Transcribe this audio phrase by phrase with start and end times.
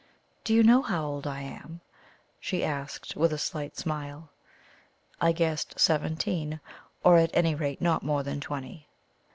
[0.43, 1.79] "Do you know how old I am?"
[2.39, 4.31] she asked, with a slight smile.
[5.21, 6.59] I guessed seventeen,
[7.03, 8.87] or at any rate not more than twenty.